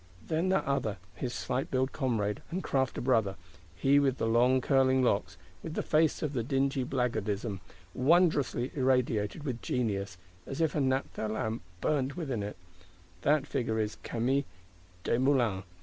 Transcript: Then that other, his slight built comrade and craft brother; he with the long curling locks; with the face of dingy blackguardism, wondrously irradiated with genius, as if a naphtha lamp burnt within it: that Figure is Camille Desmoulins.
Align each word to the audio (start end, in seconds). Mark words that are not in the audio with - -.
Then 0.25 0.49
that 0.49 0.65
other, 0.65 0.97
his 1.13 1.31
slight 1.31 1.69
built 1.69 1.91
comrade 1.91 2.41
and 2.49 2.63
craft 2.63 3.03
brother; 3.03 3.35
he 3.75 3.99
with 3.99 4.17
the 4.17 4.25
long 4.25 4.59
curling 4.59 5.03
locks; 5.03 5.37
with 5.61 5.75
the 5.75 5.83
face 5.83 6.23
of 6.23 6.33
dingy 6.47 6.83
blackguardism, 6.83 7.59
wondrously 7.93 8.71
irradiated 8.73 9.43
with 9.43 9.61
genius, 9.61 10.17
as 10.47 10.59
if 10.59 10.73
a 10.73 10.81
naphtha 10.81 11.27
lamp 11.27 11.61
burnt 11.81 12.17
within 12.17 12.41
it: 12.41 12.57
that 13.21 13.45
Figure 13.45 13.77
is 13.79 13.95
Camille 14.01 14.45
Desmoulins. 15.03 15.65